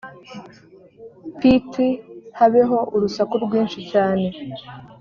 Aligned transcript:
pt 1.39 1.73
habeho 2.39 2.77
urusaku 2.95 3.33
rwinshi 3.45 3.79
cyane 3.91 4.27